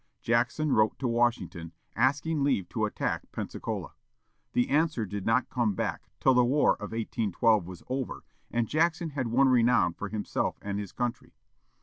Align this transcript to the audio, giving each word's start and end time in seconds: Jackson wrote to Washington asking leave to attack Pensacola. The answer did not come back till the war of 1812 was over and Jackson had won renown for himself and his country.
Jackson 0.23 0.71
wrote 0.71 0.97
to 0.97 1.07
Washington 1.07 1.73
asking 1.95 2.43
leave 2.43 2.67
to 2.69 2.85
attack 2.85 3.31
Pensacola. 3.31 3.93
The 4.53 4.67
answer 4.71 5.05
did 5.05 5.27
not 5.27 5.51
come 5.51 5.75
back 5.75 6.09
till 6.19 6.33
the 6.33 6.43
war 6.43 6.73
of 6.73 6.89
1812 6.91 7.67
was 7.67 7.83
over 7.87 8.23
and 8.49 8.67
Jackson 8.67 9.11
had 9.11 9.27
won 9.27 9.49
renown 9.49 9.93
for 9.93 10.09
himself 10.09 10.57
and 10.63 10.79
his 10.79 10.91
country. 10.91 11.33